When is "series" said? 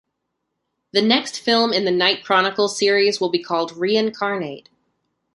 2.75-3.21